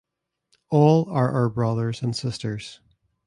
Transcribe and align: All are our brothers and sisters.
All 0.71 1.07
are 1.11 1.29
our 1.31 1.47
brothers 1.47 2.01
and 2.01 2.15
sisters. 2.15 2.79